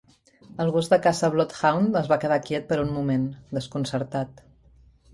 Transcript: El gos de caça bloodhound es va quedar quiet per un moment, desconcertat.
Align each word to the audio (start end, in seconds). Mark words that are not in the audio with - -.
El 0.63 0.71
gos 0.75 0.89
de 0.93 0.97
caça 1.07 1.29
bloodhound 1.35 2.01
es 2.03 2.11
va 2.13 2.19
quedar 2.25 2.41
quiet 2.49 2.69
per 2.75 2.81
un 2.87 2.93
moment, 2.99 3.31
desconcertat. 3.61 4.47